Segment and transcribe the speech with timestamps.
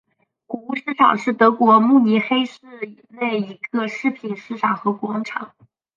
[0.47, 2.57] 谷物市场是德国慕尼黑市
[3.09, 5.53] 内一个食品市场和广场。